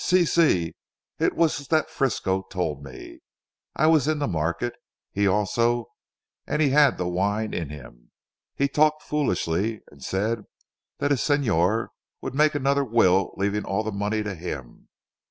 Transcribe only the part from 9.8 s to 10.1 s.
and